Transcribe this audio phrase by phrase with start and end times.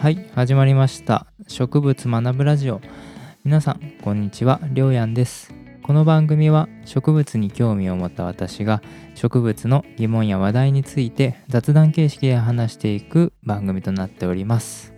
[0.00, 1.26] はい始まりました。
[1.46, 2.80] 植物学ぶラジオ。
[3.44, 4.58] 皆さんこんにちは。
[4.70, 5.52] りょうやんです。
[5.82, 8.80] この番組は植物に興味を持った私が
[9.14, 14.94] 植物の疑問や話題について雑談形式で話していく番組となっております。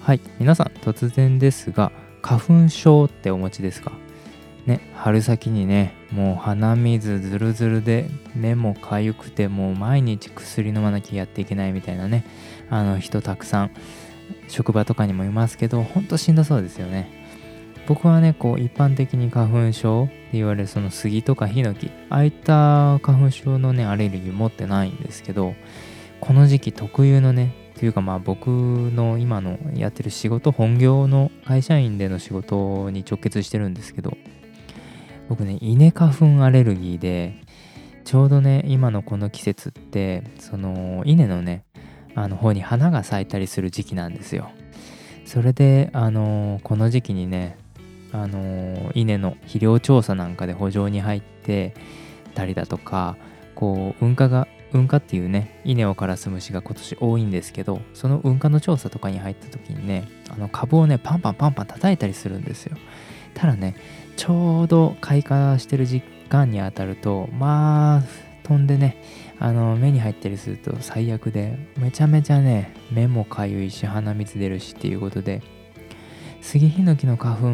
[0.00, 3.92] はい皆さん突然ですが花粉症ってお持ちですか？
[4.66, 12.24] ね春先にねもう鼻水ずるずるで目もかゆくてもう毎日薬飲まなきゃやっていけないみたいなね
[12.68, 13.70] あの人たくさん
[14.48, 17.26] 職場とかにもいますけどほんとしんどそうですよね。
[17.86, 25.54] 僕はねこう一般的に花粉症って言われるその杉とかヒノキああいった花粉症のねアレルギー持ってないんですけど
[26.20, 34.16] この時期特有のねというかまあ僕の今のやってる仕事本業の会社員での仕事に直結してるんですけど
[35.28, 37.34] 僕ね稲花粉アレルギーで
[38.04, 41.64] ちょうどね今のこの季節ってその稲のね
[42.16, 44.50] あの方に花が咲いたりする時期なんですよ。
[45.26, 47.58] それであのこの時期にね
[48.12, 51.74] あの稲の肥料調査なんかで補助に入って
[52.34, 53.16] たりだとか
[53.54, 62.76] こう運河が運河っていうね稲を枯らす虫が今年多いんですけどその運河の調査とかに入った時にねあの株をねパンパンパンパン叩いたりするんですよ。
[63.34, 63.76] ただね
[64.16, 66.00] ちょうど開花してる時
[66.30, 68.02] 間に当たるとまあ
[68.46, 69.02] 飛んでね
[69.40, 75.42] あの目に入ったりすると最悪でめちゃめちゃね目もかゆいし鼻水出るしっていうことで
[76.42, 77.46] 杉ヒノキの花粉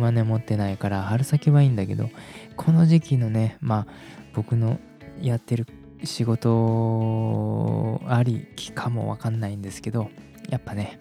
[0.00, 2.08] はね持ってないから春先はいいんだけど
[2.56, 3.86] この時期のねまあ
[4.32, 4.78] 僕の
[5.20, 5.66] やってる
[6.04, 10.08] 仕事ありきかもわかんないんですけど
[10.50, 11.00] やっぱね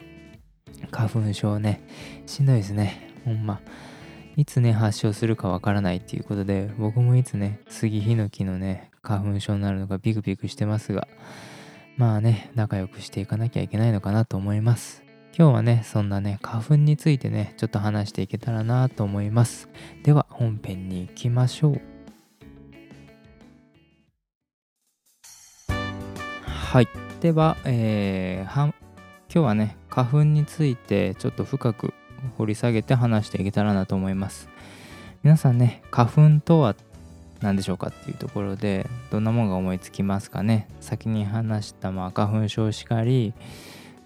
[0.90, 1.86] 花粉症ね
[2.26, 3.62] しんどいですねほんま。
[4.36, 11.08] いつね発症するかわからないっていうことで僕もいつね杉ヒノキのね花粉症になるのかビクビクしてますが
[11.96, 15.04] まあね仲良くしていかなきゃいけないのかなと思います。
[15.38, 19.70] 今日はねそんなね花粉についてねちょっと話していけたらなと思います。
[20.04, 21.82] では本編に行きましょう。
[26.46, 26.88] はい。
[27.22, 28.76] では、えー、は今
[29.30, 31.94] 日はね花粉についてちょっと深く
[32.38, 34.50] 掘り下げて話していけたらなと思います。
[35.24, 36.76] 皆さんね花粉とは
[37.42, 40.68] 何でしょうかっていうところでどんなものが思いつきますかね？
[40.80, 43.34] 先に話したまあ花粉症しかり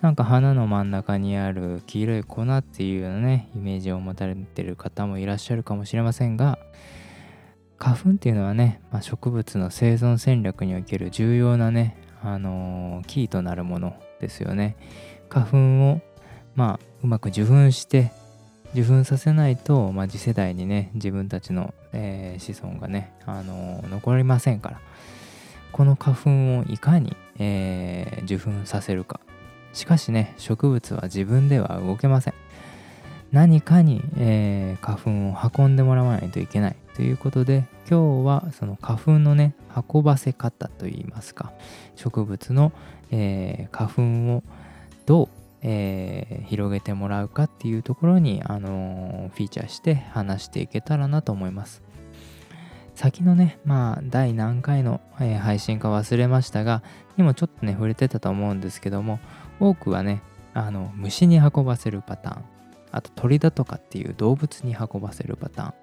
[0.02, 6.58] なんか花の真ん中にある黄色い粉っていうようなねイメージを持たれてる方もいらっしゃるかもしれませんが
[7.78, 14.76] 花粉っていうのはね、まあ、植物の生存戦略における重要なね、あのー、キーとなるものですよね。
[15.30, 15.58] 花粉
[15.92, 16.02] を
[16.54, 18.12] まあうまく受粉して
[18.74, 24.80] 受粉させないと、まあ、次世代にね自分たちの、えー、子孫がね、あのー、残りませんから。
[25.72, 29.22] この花粉をいかに、えー、受粉させるか。
[29.74, 32.34] しかしね植物は自分では動けません。
[33.32, 36.76] 何かに、えー、花粉を運んでもらわないといけない。
[36.96, 39.56] ということで今日はその花粉のね
[39.92, 41.54] 運ばせ方といいますか。
[41.96, 42.74] 植物の、
[43.10, 44.44] えー、花粉を
[45.06, 45.30] どう、
[45.62, 51.82] えー、広げてもらうかっていうところに、あのフィーチャーして話していけたらなと思います。
[52.96, 56.84] 先のねまあ第何回の、え配信か忘れましたが
[57.18, 59.20] にもちょっとね触れてたと思うんですけども
[59.60, 60.22] 多くはね
[60.54, 62.44] あの虫に運ばせるパターン
[62.92, 65.74] あと鳥だとかっていう動物に運ばせるパターン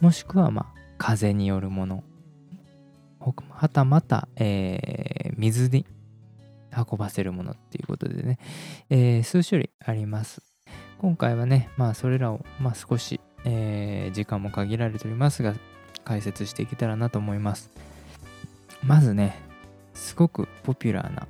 [0.00, 2.02] もしくはまあ風によるもの
[3.50, 5.86] はたまた、えー、水に
[6.76, 8.38] 運ばせるものっていうことでね、
[8.90, 10.42] えー、数種類あります。
[10.98, 15.54] 今回はねまあそれらを、まあ、少し、えー、時間も限られておりますが
[16.04, 17.70] 解説していけたらなと思います。
[18.82, 19.38] まずね
[19.94, 21.26] すごくポピュラーな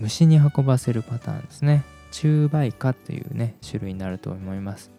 [0.00, 1.84] 虫に運ばせるパターンですね。
[2.10, 4.90] 虫媒花というね種類になると思います。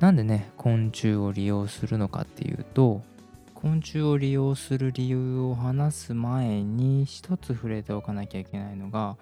[0.00, 3.02] なんでね昆虫を利用するのかっていうと
[3.64, 9.16] 昆虫を利用する理由を話す前に一つ触れておかなきゃいけないのが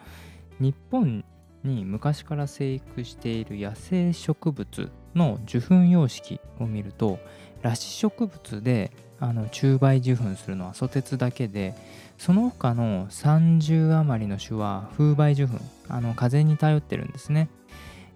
[0.59, 1.25] 日本
[1.62, 7.21] に昔から生育している野生植物の受粉様式を見ると
[7.59, 8.91] 裸子植物で
[9.21, 11.77] あの虫媒受粉するのはソテツだけで
[12.19, 17.49] その他の30余りの種は風媒受粉あの風に頼ってるんですね。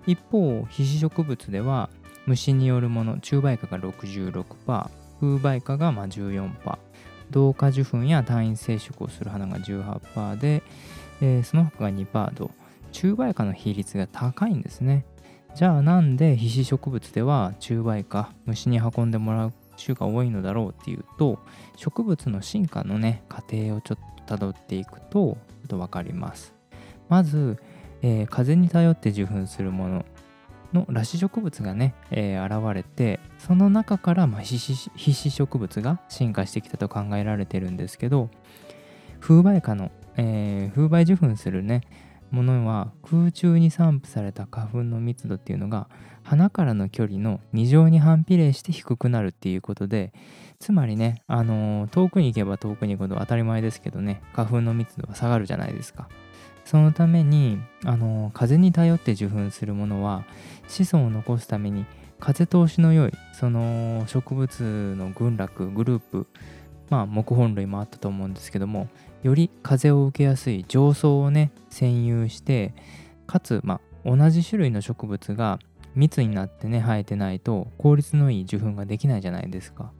[0.08, 1.88] 一方皮脂植物では
[2.26, 6.78] 虫によるもの虫媒花が66%風媒花がまあ14%
[7.30, 10.62] 同化受粉や単位生殖をする花が18%で、
[11.20, 12.50] えー、その他が2%と
[12.92, 15.04] 虫媒花の比率が高いんですね。
[15.54, 21.38] じゃあなんで皮脂植物では虫媒花虫に運んでもらう種が多いのだろうっていうと
[21.76, 26.54] 植物の進化のね過程をちょっと辿っていくとと分かります。
[27.08, 27.58] まず
[28.02, 30.04] えー、風に頼って受粉するもの。
[30.76, 38.30] の裸子植物がね、えー、現れてその中からまあ皮脂植物が進化してきたと考えられてるんですけど
[39.20, 41.82] 風媒花の、えー、風媒受粉するね
[42.30, 45.88] ものは空中に散布された花粉の密度っていうのが
[46.22, 50.12] 花からの距離の2乗に反比例して低くなるっていうことで
[50.58, 56.08] つまりね、あのー、遠くに行けば遠くに行くほど当たり前ですけどね花粉の密度は下がるじゃないですか。
[56.66, 60.24] そのために、あのー、風に頼って受粉するものは
[60.68, 61.86] 子孫を残すために
[62.18, 66.26] 風通しの良いその植物の群落グループ
[66.88, 68.88] まあ木本類もあったと思うんですけども
[69.22, 72.74] より風を受けやすい上層をね占有して
[73.26, 75.58] かつ、まあ、同じ種類の植物が
[75.94, 79.92] 密になってね生えてないと効率のいい受粉ができないじゃないですか。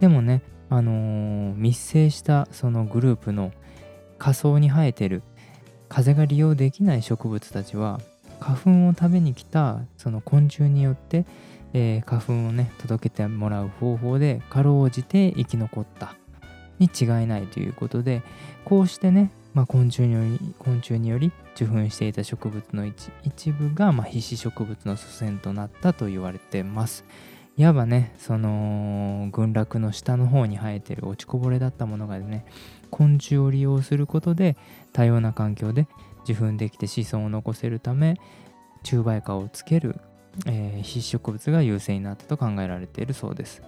[0.00, 3.52] でもねあのー、密生したそのグループの
[4.18, 5.22] 下層に生えてる
[5.88, 8.00] 風が利用できない植物たちは
[8.44, 11.24] 花粉を食べに来たその昆虫によって、
[11.72, 16.14] えー、花粉をね届けてもらう方法でかろうじて生き残った
[16.78, 18.22] に違いないということで
[18.66, 27.04] こうしてね、まあ、昆虫により昆虫により受粉していた植物の一部が、まあ、皮脂植物の祖先となったと言われてます。
[27.56, 32.44] いわばねその群落の下の方に生えてる落ちこぼれだったものがね
[32.90, 34.56] 昆虫を利用することで
[34.92, 35.86] 多様な環境で
[36.24, 38.18] 受粉できて子孫を残せるため
[38.82, 40.00] 虫媒花をつける、
[40.46, 43.62] えー、皮脂植物が優勢になったと考えられているそうです。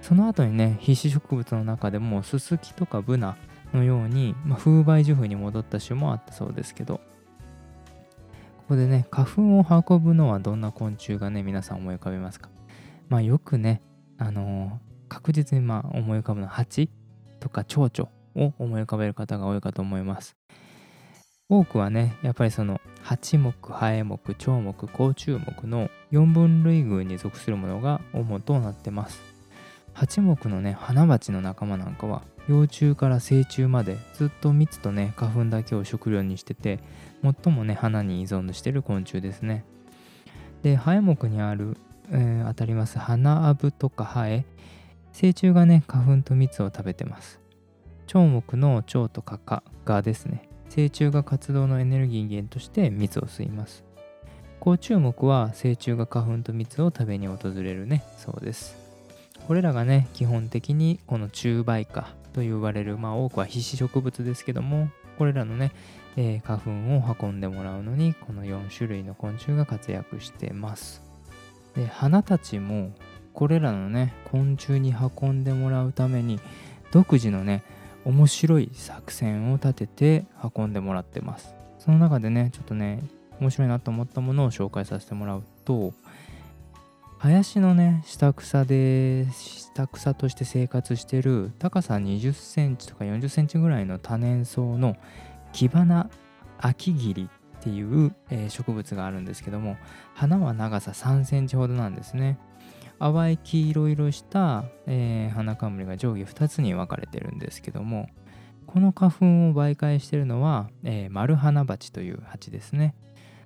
[0.00, 3.36] その後にね皮脂植物の中でもススキとかブナ
[3.74, 7.02] のように、まあ、風媒樹風に戻った種もあったそうですけどこ
[8.68, 12.48] こでね花粉を運ぶのはどんな昆虫がね皆さん思い浮かべますか？
[13.08, 13.82] まあよくね
[14.18, 16.90] あのー、確実にまあ思い浮かぶのは蜂
[17.40, 20.36] とか蝶々を思い浮かべる方が多いかと思います
[21.50, 29.22] 多くはねやっぱりその八目ハエ目蝶目甲虫目の4分類群に属するものが主となってます。
[29.94, 36.80] 八目のね花鉢の仲間なんかは幼虫から成虫までずっと蜜とね花粉だけを食料にしてて
[37.22, 39.64] 最もね花に依存してる昆虫ですね。
[40.62, 41.78] でハエ目にある、
[42.10, 44.44] えー、当たります花アブとかハエ
[45.12, 47.40] 成虫がね花粉と蜜を食べてます。
[48.06, 50.47] 蝶目の蝶とか蚊がですね。
[50.68, 53.84] 成虫が活動のエネルギー源として蜜を吸います。
[54.60, 58.04] 甲虫目は成虫が花粉と蜜を食べに訪れるね。
[58.16, 58.76] そうです。
[59.46, 65.72] これらがね基本的にこの中媒花と言われるまあ多くは皮脂植物ですけどもこれらのね、
[66.16, 71.02] えー、花粉を運んでもらうのにこの4種類の昆虫が活躍してます。
[71.74, 72.92] で花たちも
[73.32, 76.40] これらのね昆虫に運んでもらうために
[76.90, 77.62] 独自のね
[78.08, 80.24] 面白い作戦を立てて
[80.56, 81.54] 運んでもらってます。
[81.78, 83.02] その中でねちょっとね
[83.38, 85.92] 面白いなと思ったものを紹介させてもらうと
[87.18, 94.96] 林のね下草で下草として生活してる高さ20センチとか40センチぐらいの多年草の
[95.52, 96.08] キバナ
[96.58, 97.28] アキギリ
[97.58, 99.76] っていう、え、植物があるんですけども
[100.14, 102.38] 花は長さ3センチほどなんですね。
[102.98, 108.08] 淡い黄色々した、えー、花冠が上下2つに分かれてるんですけども
[108.66, 112.94] この花粉を媒介してるのは、えー、丸花鉢という鉢ですね。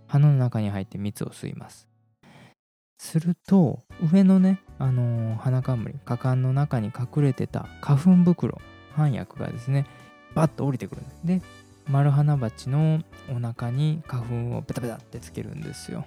[0.09, 1.89] 花の中に入って蜜を吸います。
[2.99, 8.61] すると上のね、あのー、花冠花冠の中に隠れてた花粉袋
[8.95, 9.87] 半薬がですね
[10.35, 11.43] バッと降りてくるんでで
[11.89, 16.05] 丸花鉢のお腹に花粉をペタペタってつけるんですよ。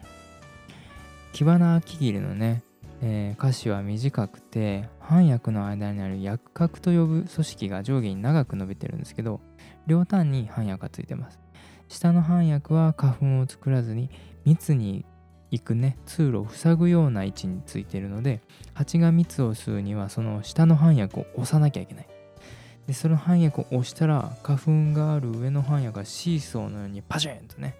[1.33, 2.63] キバナキギリのね、
[3.07, 9.41] えー、歌詞は短くて半薬の間にある薬核と呼ぶ組織が上下に長く伸びてるんですけど
[9.85, 11.39] 両端に半薬がついてます。
[11.87, 14.09] 下の半薬は花粉を作らずに
[14.43, 15.05] 密に
[15.51, 18.41] 行くね通路を塞ぐような位置についているので
[18.73, 22.07] 蜂が蜜を吸うにはその下の半薬を押さなきゃいけない。
[22.87, 27.75] でその半薬を押したら花粉がある上の半薬がシーソーのようにパシーンとね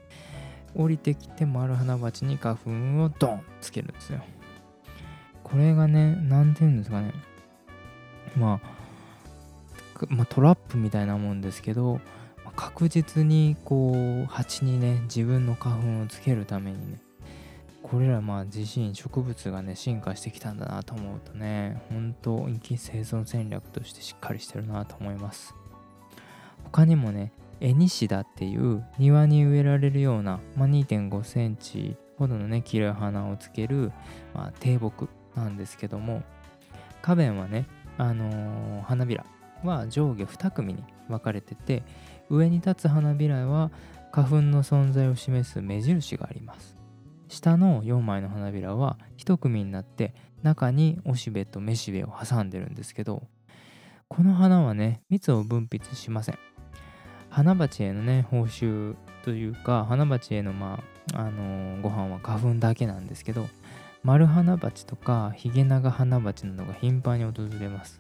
[0.76, 2.70] 降りてきて丸花鉢に花粉
[3.04, 4.20] をドンつけるんですよ。
[5.56, 7.14] これがね何て言うんですかね。
[8.36, 12.02] まあまあ、トラップみたいなもんですけど
[12.58, 17.00] 確実にこう蜂にね自分の花粉をつけるためにね
[17.82, 25.56] これらまあ自身植物がね進化してきたんだなと思うとね本当生き生存戦略としてしっかりしてるなと思います。
[26.66, 27.32] 他にもね
[27.62, 33.94] エニシダっていう庭に植えられるような、まあ、2.5センチほどのね黄色い花をつける、
[34.34, 35.08] まあ、低木。
[35.36, 36.24] なんですけども
[37.02, 39.26] 花弁はねあのー、花びら
[39.64, 41.84] は上下2組に分かれてて
[42.30, 43.72] 上に立つ花びらは
[44.12, 46.78] 花粉の存在を示す目印があります。
[47.28, 50.14] 下の4枚の花びらは1組になって
[50.44, 53.24] 中におしべとめしべを挟んでるんですけど
[54.08, 56.40] この花はね蜜を分泌しません。
[57.30, 60.82] 花鉢へのね報酬というか花鉢へのま
[61.14, 63.48] ああのー、ご飯は花粉だけなんですけど
[64.06, 68.00] 丸花鉢とかヒゲナガ花鉢などが頻繁に訪れます。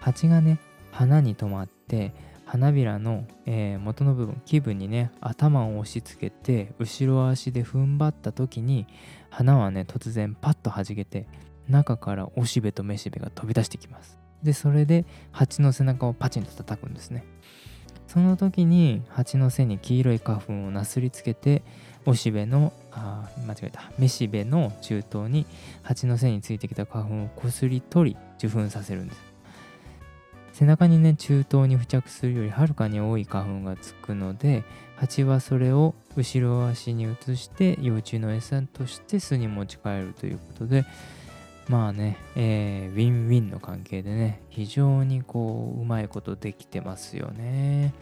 [0.00, 0.58] 蜂がね
[0.90, 2.12] 花に止まって
[2.44, 8.88] 花びらの、えー、元の部分気分にね頭を押し付けて後ろ足で踏ん張った時に
[9.30, 11.28] 花はね突然パッと弾けて
[11.68, 14.18] 中からおしべとめしべが飛び出してきます。
[14.42, 17.24] でそれで蜂の背中をパチンと叩くんですね。
[18.08, 21.62] その時に蜂の背に黄色い花粉をなすりつけて
[22.04, 23.90] おしべのあ間違えた。
[23.98, 25.46] めしべの中東に
[25.82, 29.34] 蜂の背についてきた花粉をこすり取り受粉させるんです。
[30.52, 34.62] 背中にね中東に付着するよりはるかに多い花粉がつくので
[34.96, 40.84] 蜂はそれを後ろ足に移して幼虫の餌として巣に持ち帰るということで
[41.68, 47.92] まあね、えー、ウィンウィンの関係でね非常にこううまいことできてますよね。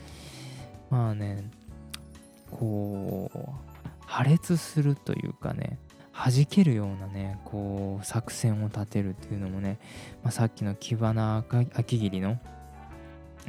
[0.90, 1.50] まあね
[2.50, 3.71] こう
[4.12, 5.78] 破裂するというかね
[6.12, 9.78] 弾けるようなねこう作戦を立てるっていうのもね、
[10.22, 11.42] まあ、さっきのキバナ
[11.72, 12.38] 秋切りの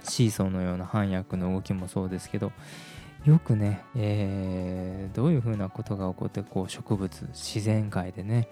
[0.03, 2.53] シーソーのような反訳の動きもそうですけど
[3.25, 8.47] よくね、えー、どういうふうなことが起こってこう植物自然界でね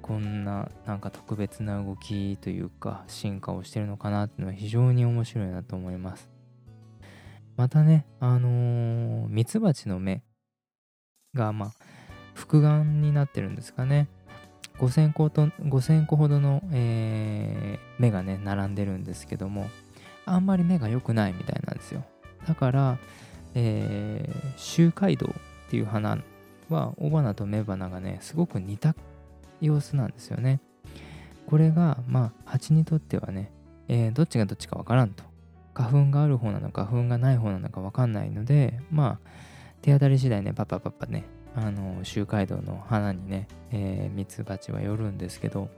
[0.00, 6.30] こんななんか特別な動きというか進化をしてるのかなっていうのは非常に面白いなと思います。
[7.56, 10.22] またねあのミツバチの目
[11.34, 11.72] がまあ
[12.34, 14.08] 複眼になってるんですかね。
[14.78, 19.68] 5000個と5000個ほどの、えー、目がね並んでるんですけども
[20.24, 22.04] あんまり目が良くないみたいなんですよ。
[22.46, 22.98] だから、
[23.54, 26.18] えー、周街道っていう花
[26.68, 28.94] は雄花と雌花がねすごく似た
[29.60, 30.60] 様子なんですよね。
[31.46, 33.50] これがまあ蜂にとってはね、
[33.88, 35.24] えー、どっちがどっちかわからんと。
[35.74, 39.28] 花粉がある方なのか花粉がない方なのかわかんないのでまあ
[39.82, 45.68] 手当たり次第ねパパパパねあの周街道の花にね、えー、ミツバチは寄るんですけど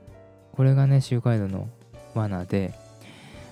[0.53, 1.67] これがね周街道の
[2.13, 2.73] 罠で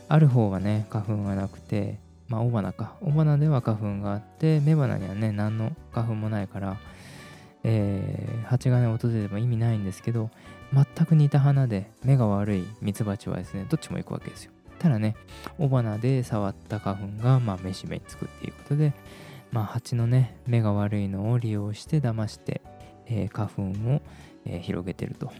[0.08, 2.96] ある方はね花粉がなくてまあ雄花か。
[3.04, 6.78] 雄花では花粉があって雌花にはね何の花粉もないから、
[7.64, 10.30] えー、蜂がね訪れれば意味ないんですけど
[10.72, 14.52] 全く似た花で目が悪いミツバチはですねどっちも行くわけですよ。
[14.78, 15.16] ただね
[15.60, 18.94] 雄花で触った花粉がまあめしべにつくっていうことで
[19.52, 22.62] まあ、蜂のね目が悪いのを利用して騙して、
[23.08, 23.62] えー、花粉
[23.96, 24.02] を、
[24.46, 25.32] えー、広げてると。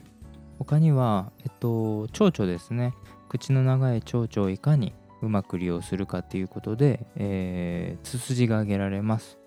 [0.58, 2.94] 他にはえっと蝶々ですね。
[3.30, 9.38] 口の長い蝶々をいかにうまく利用するかっていうことで、えー、ツツジが挙げられます。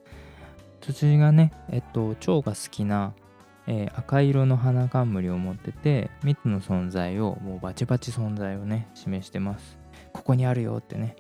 [0.81, 3.15] ツツジがねえっと蝶が好きな、
[3.67, 9.79] えー、赤色の花冠を持ってて蜜の存在をもうバチバチ存在をね示してます。
[10.13, 11.17] ここにあるよってね。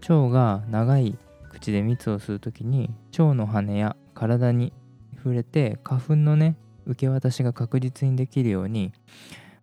[0.00, 1.18] 蝶が長い
[1.50, 4.72] 口で蜜を吸う時に腸の羽や体に
[5.16, 8.92] 触れて花粉のね受け渡しが確実にできるように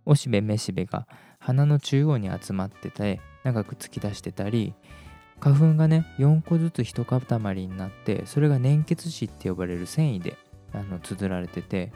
[0.05, 1.07] おしべめしべが
[1.39, 4.75] 鼻の中央に集まってて長く突き出してたり
[5.39, 7.21] 花粉がね4個ずつ一塊
[7.55, 10.37] になってそれが粘結紙って呼ばれる繊維で
[10.73, 11.91] あの綴られてて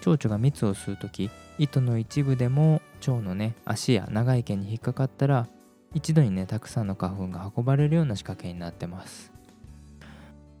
[0.00, 5.46] 蝶々が蜜を吸う時糸の一部でも蝶のね足や長い毛に引っかかったら
[5.94, 9.32] 一度にねたくさんの花粉が運ばれるような仕掛けになってます。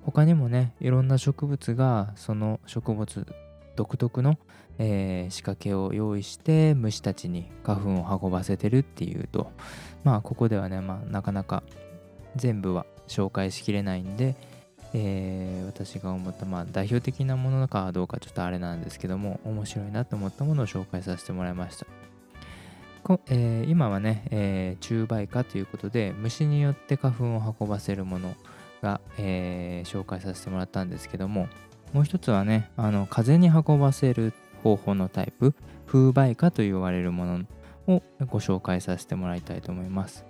[0.06, 3.26] 他にもねいろんな植物がその植物
[3.74, 4.38] 独特の、
[4.78, 9.50] えー、仕掛けを用意して虫たちに花粉を運ばせてるっていうと
[10.04, 11.64] まあここではね、まあ、なかなか
[12.36, 14.36] 全部は紹介しきれないんで、
[14.94, 21.86] えー、私が思ったまあ代表的なものかどうかちょっとあれなんですけども面白いなと思ったものを紹介させてもらいました。
[23.28, 28.34] えー、今はね、えー、虫媒化ということで虫によって花粉を運ばせるもの
[28.82, 31.48] が、えー、紹介させてもらったんですけども
[31.92, 34.32] もう一つはねあの風に運ばせる
[34.62, 35.54] 方法のタイプ
[35.86, 37.40] 風媒化と言われるもの
[37.86, 40.26] をご紹介させてもらいたいと思います。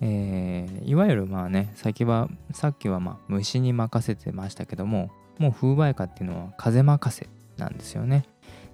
[0.00, 8.24] えー、いわゆるまあね先はさっきはまあ虫に任せてましたけどももう風媒化っていうのは風任せなんですよね。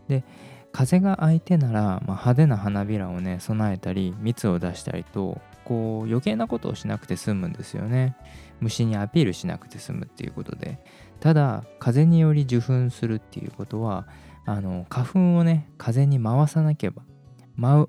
[0.09, 0.25] で
[0.73, 8.17] 風が相手なら、まあ、派手な花びらをね備えたり蜜を出したりとこう余計なことをしなくて済むんですよね。
[8.61, 10.79] 虫にアピールしなくて済むっていうことで。
[11.21, 14.07] ただ風により受粉するっていうことは
[14.47, 17.03] あの花粉をね風に回さなければ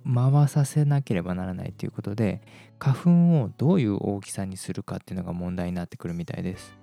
[0.04, 2.42] 回させなければならないということで
[2.80, 3.10] 花粉
[3.42, 6.74] をどういう大きさにするかっていうのが問題になってくるみたいです。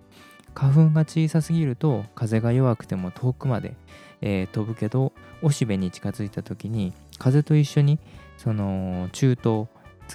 [0.55, 3.77] 花粉が小さすぎると風が弱くても遠くまで、
[4.23, 5.13] えー、飛ぶけど
[5.47, 8.01] おしべに近づいた時に風と一緒に
[8.37, 9.69] その中東、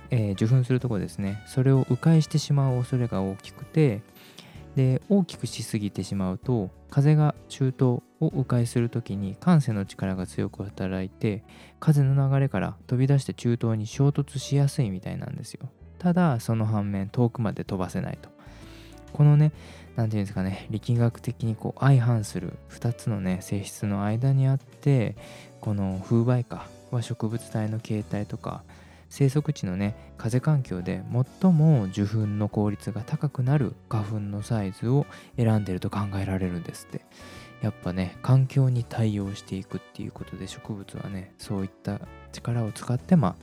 [0.09, 1.41] えー、受粉するとこですね。
[1.47, 4.01] それを迂回してしまう恐れが大きくて
[4.75, 11.45] で大きくしすぎてしまうと風が中東を迂回する時に感性の力が強く働いて
[11.79, 15.69] 風の流れから飛び出して中東に衝突しやすいみたいなんですよ。
[15.97, 18.29] ただその反面遠くまで飛ばせないと。
[19.13, 19.53] このね
[19.95, 25.15] 何て言うんですかね力学的にこう相反する2つのね性質の間にあって
[25.59, 28.63] この風媒花は植物体の形態とか
[29.09, 31.03] 生息地のね風環境で
[31.41, 35.05] 最も受粉の効率が高くなる花粉のサイズを
[35.35, 37.01] 選んでると考えられるんですって。
[37.61, 41.99] やっぱね環境に対応していくっていうことで植物はねそういった
[42.31, 43.35] 力を使ってまあ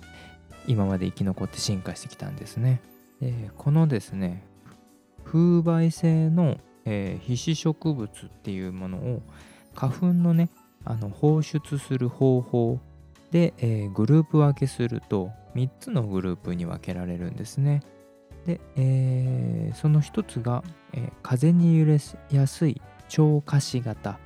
[0.67, 2.81] 今まで生き残って進化してきたんですね。
[3.21, 4.45] でこのですね
[5.31, 6.57] 風媒性の、
[6.87, 9.23] えー、皮脂植物っていうものを
[9.75, 10.49] 花粉のね
[10.85, 12.81] あの放出する方法
[13.31, 17.83] で、えー、グループ分けすると3つのグループに分けられるんですね。
[18.47, 21.99] で、えー、その1つが、えー、風に揺れ
[22.31, 24.19] やすい超過視型。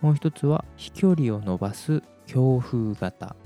[0.00, 3.36] もう1つは飛距離を伸ばす強風型。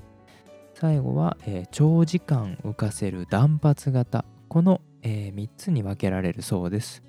[0.73, 4.25] 最後は、えー、長時間浮かせる断髪型。
[4.47, 7.01] この、え3つに分けられるそうです。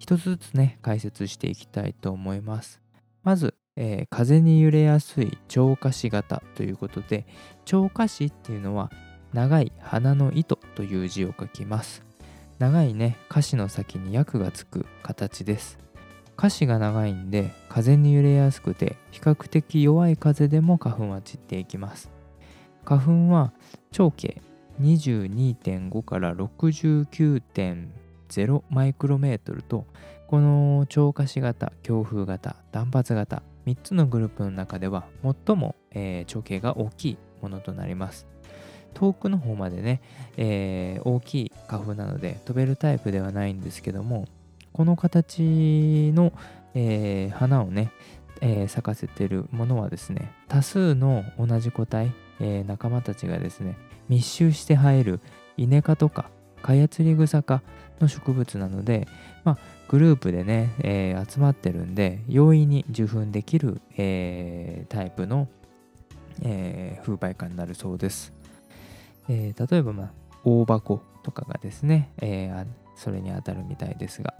[0.00, 2.80] 1つずつね解説していきたいと思います。
[3.22, 7.26] まずえー、風に揺れやすい超過視型ということで
[7.66, 8.90] 超過視っていうのは
[9.32, 12.02] 長い花の糸という字を書きます。
[12.58, 15.78] 長いね歌詞の先に訳がつく形です。
[16.38, 22.10] 歌詞が長いんで風に揺れやすくて比較的弱い風でも花粉は散っていきます。
[22.84, 23.52] 花粉は
[23.90, 24.40] 長径
[24.80, 29.86] 22.5から69.0マイクロメートルと
[30.26, 38.26] この超過視型強風型断髪型3つのグループの中では最も、えー、長径が大きいものとなります。
[38.94, 40.00] 遠くの方までね、
[40.38, 44.24] えー、大きい花粉なので飛べるタイプではないんですけども
[44.72, 46.32] この形の、
[46.74, 47.92] えー、花をね、
[48.40, 52.10] えー、咲かせてるものはですね多数の同じ個体、
[52.40, 53.76] え仲間たちがですね
[54.08, 55.20] 密集して生える
[55.56, 56.30] イネ科とか
[56.62, 57.62] カヤツリグサ科
[58.00, 59.06] の植物なので、
[59.44, 65.48] まあ、グループでね、えー、集まってるんで容易に受粉できる、えー、タイプの、
[66.42, 68.32] えー、風媒花になるそうです、
[69.28, 70.10] えー、例えば、まあ、
[70.44, 72.66] 大箱とかがですね、えー、
[72.96, 74.34] それにあたるみたいですが。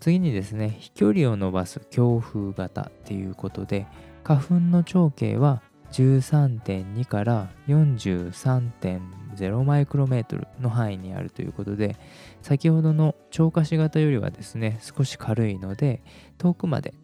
[0.00, 3.86] 次にですね飛距離を伸ばす強風型っていうことで
[4.24, 5.60] 花粉の長径は
[5.92, 11.96] 13.2から43.0マイクロメートルの範囲にあるということで
[12.42, 16.02] 先ほどの超過視型よりはですね少し軽いので
[16.38, 16.94] 遠くまで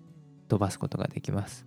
[0.48, 1.66] 飛ばすことができます。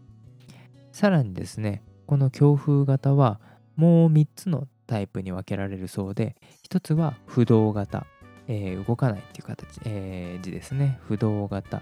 [0.91, 3.39] さらにですねこの強風型は
[3.75, 6.35] もう3つのタイプに分けられるそうで
[6.69, 8.07] 1つは不動型、
[8.47, 10.99] えー、動かないっていう形、えー、字ですね。
[11.07, 11.81] 不動型。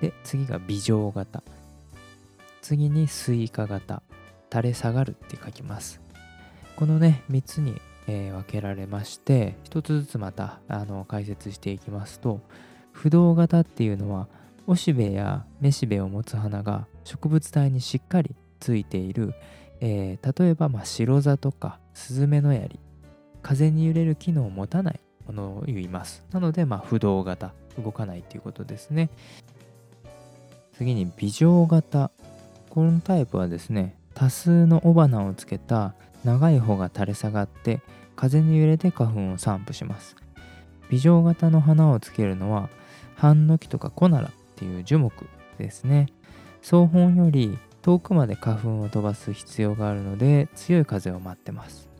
[0.00, 1.42] で次が微乗型。
[2.60, 4.02] 次にスイカ型。
[4.56, 6.00] 垂れ下がるって書きます。
[6.76, 12.40] このね3つに、えー、分けられまして1つずつまたあの解説していきますと
[12.92, 14.28] 不動型っていうのは
[14.66, 19.34] おしべやめしべを持つ花が植物体にしっかりついている、
[19.80, 22.80] えー、例えばまあ白座とかスズメの槍
[23.42, 26.24] 風に揺れる機能を持たないものを言います。
[26.32, 29.10] なのでまあ不動型動かないということですね。
[30.78, 32.10] 次に微乗型。
[32.70, 37.82] このタイプはですね多数の雄花をつけた長い穂が垂れ下がって
[38.16, 40.16] 風に揺れて花粉を散布します。
[40.88, 42.70] 微乗型の花をつけるのは
[43.14, 45.26] ハンノキとかコナラっていう樹木
[45.58, 46.06] ですね。
[46.62, 51.90] 草本より遠くまで花粉を飛ばす必要があるので強い風を待ってます。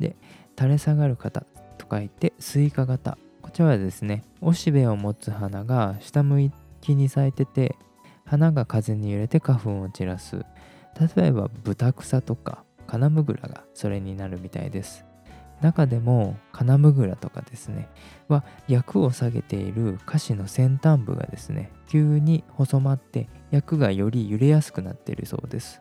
[0.00, 0.16] で
[0.58, 1.44] 垂れ下がる型
[1.76, 3.18] と書いて垂下型。
[3.42, 7.76] こちらはですねおしべを持つ花が下向きに咲いてて
[8.24, 10.42] 花が風に揺れて花粉を散らす。
[10.98, 15.04] 例えばブタクサとかカナムグラがそれになるみたいです。
[15.60, 17.88] 中でもカナムグラとかですね
[18.28, 25.80] は葯を下げている花糸の先端部がですね急に細まって葯がより揺れやすくなっているそうです。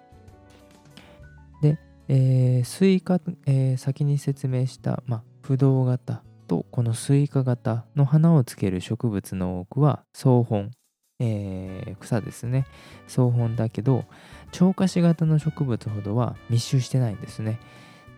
[1.62, 10.72] で、えー、垂下、えー、先に説明した、まあ、風動型とこの垂下型の花をつける植物の多くは草本。
[11.20, 12.66] えー、草ですね。
[13.08, 14.06] 草本だけど
[14.52, 17.60] 長花糸型の植物ほどは密集してないんですね。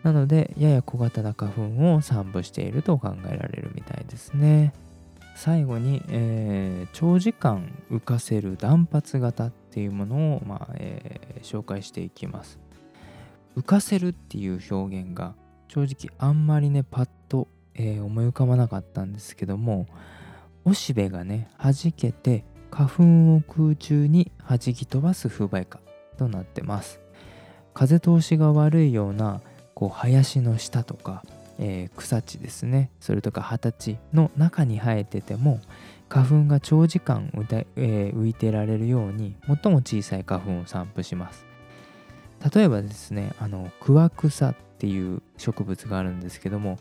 [0.02, 4.72] なのでやや小型な花粉を散布していると考えられるみたいですね。
[5.34, 12.58] 最後に、えー、長時間浮かせる弾発型っていうものを、まあえー、紹介していきます。
[13.56, 15.34] 浮かせるっていう表現が
[15.68, 19.86] 正直あんまりねパッと、えー、思い浮かばなかったんですけども
[20.64, 25.80] おしべがね弾けて花粉を空中に弾き飛ばす風媒花
[26.18, 27.00] となってます。
[27.74, 29.40] 風通しが悪いような
[29.74, 31.22] こう林の下とか
[31.58, 32.90] えー、草地ですね。
[33.00, 35.60] それとか葉立ちの中に生えてても
[36.08, 41.44] 花粉が長時間浮いて,、えー、浮いてられるように最も小さい花粉を散布します。
[42.54, 46.78] 例えばですねあのクワクサっていう植物があるんですけども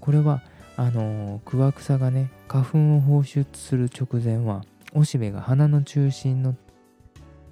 [0.00, 0.42] これは
[0.76, 6.56] あのクワクサがね花粉を放出する直前はおしべが花の中心の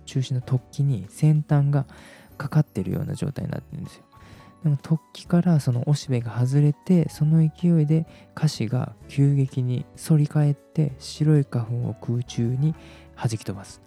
[0.05, 1.87] 中心の突起に先端が
[2.39, 4.05] かかってるような状態になってるんですよ。
[4.63, 12.75] でも突起からそのおしべが外れてその勢いで歌詞が急激に反り返って白い花粉を空中に
[13.17, 13.81] 弾き飛ばす。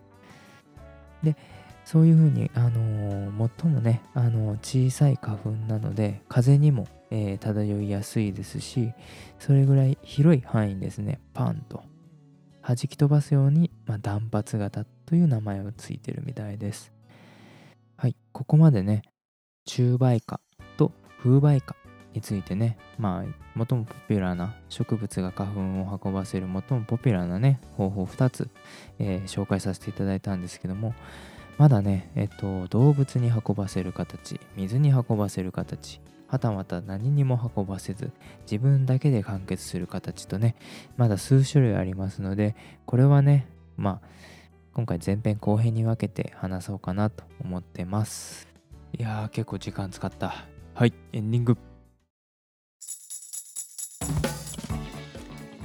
[1.23, 1.35] で
[1.83, 8.93] そういうふうに、あのー、最もね、あのー、小さい花粉なので風にも、えー、漂いやすいですし
[9.39, 11.19] それぐらい広い範囲ですね。
[11.33, 11.83] パンと。
[12.75, 16.91] 弾き飛ばすように、まあ、断髪型という名前をついてるみたいです。
[17.97, 19.03] はい、ここまでね、
[19.65, 20.39] 中梅花
[21.19, 21.75] 風媒花
[22.13, 28.49] についてね、まあ、最もポピュラーな植物が花粉を運ばせる最もポピュラーなね、方法2つ、
[28.99, 30.95] えー、紹介させていただいたんですけども、
[31.58, 38.11] まだね、えっと、動物に運ばせる形、水に運ばせる形、はたまた何にも運ばせず、
[38.43, 40.55] 自分だけで完結する形とね、
[40.95, 44.07] まだ数種類ありますので、これはね、まあ、
[44.75, 48.47] 今回前編後編に分けて話そうかなと思ってます。
[48.97, 50.45] いやー、結構時間使った。
[50.75, 51.57] はい、エンディング。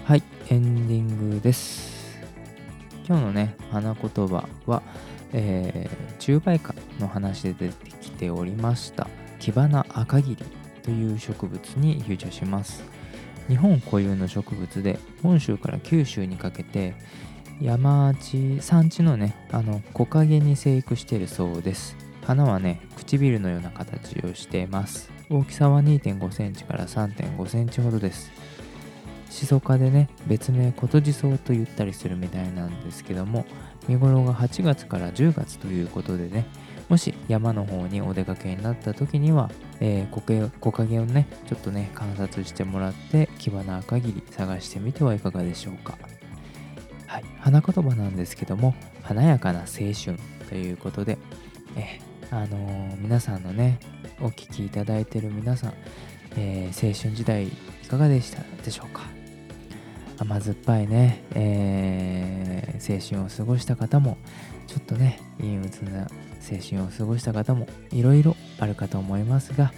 [0.05, 2.19] はい、エンディングです。
[3.07, 4.83] 今日のね、花言葉は、
[5.35, 10.45] えー、中梅花の話で出てきておりました、キバナアカギリ
[10.83, 12.85] という植物に優勝します。
[13.49, 16.95] 日本固有の植物で、本州から九州にかけて、
[17.61, 22.05] 山地、山地のね、あの木陰に生育しているそうです。
[22.25, 28.33] 花はね唇のような形をしています大きさは2.5センチから3.5センチほどです
[29.31, 33.45] シソ科でね別名コトジソウと言ったりするみたいなんですけども
[33.89, 36.47] 見頃が8月から10月ということでね
[36.89, 45.99] もし山の方にお出かけになった時には、えー、木陰をねちょっとね観察してもらってキバナ限り探してみてはいかがでしょうか。
[47.07, 47.25] はい。
[47.39, 50.19] 花言葉なんですけども華やかな青春
[50.49, 51.19] ということで、
[51.77, 53.79] えあのー、皆さんのね、
[54.21, 55.75] お聴きいただいてる皆さん、
[56.37, 57.51] えー、青春時代い
[57.89, 59.03] かがでしたでしょうか。
[60.19, 61.94] 甘酸っぱいね、えー、
[62.87, 64.19] 青春を過ごした方も、
[64.67, 69.73] ちょっとね、陰鬱な青春を過ごした方も、いろいろあるかと思いますが、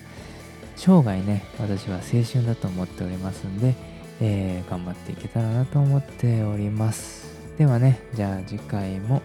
[0.76, 3.74] 生涯ね、私は青春だと思っておりますんで、
[4.20, 7.26] えー、頑張っていけたらなと思っております。
[7.58, 9.22] ではね、じゃあ次回も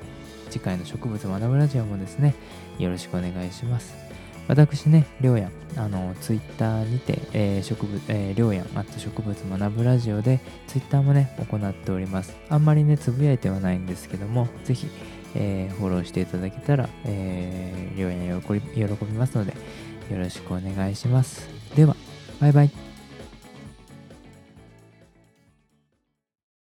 [0.49, 2.35] 次回の植物学ぶラジオもですね、
[2.79, 4.10] よろしくお願いします。
[4.51, 12.35] 私ね、りょうやん、あの、ツイッターにて、えー、植物、えー、りょうやん、あと植物学ぶラジオで、ツイッターもね、行っております。
[12.49, 14.87] あんまりね、つぶやいてはないんですけども、ぜひ、
[15.35, 19.53] えー、フォローしていただけたら、えー、りょうやん喜び喜びますので、
[20.11, 21.47] よろしくお願いします。
[21.77, 21.95] では、
[22.41, 22.90] バイバイ。